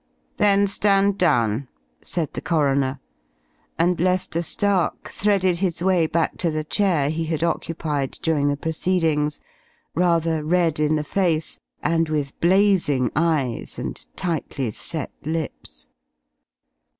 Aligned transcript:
"Then 0.37 0.65
stand 0.65 1.19
down," 1.19 1.67
said 2.01 2.33
the 2.33 2.41
coroner, 2.41 2.99
and 3.77 3.99
Lester 3.99 4.41
Stark 4.41 5.11
threaded 5.11 5.57
his 5.59 5.83
way 5.83 6.07
back 6.07 6.39
to 6.39 6.49
the 6.49 6.63
chair 6.63 7.11
he 7.11 7.25
had 7.25 7.43
occupied 7.43 8.13
during 8.23 8.47
the 8.47 8.57
proceedings, 8.57 9.39
rather 9.93 10.43
red 10.43 10.79
in 10.79 10.95
the 10.95 11.03
face, 11.03 11.59
and 11.83 12.09
with 12.09 12.39
blazing 12.39 13.11
eyes 13.15 13.77
and 13.77 14.03
tightly 14.15 14.71
set 14.71 15.11
lips. 15.23 15.87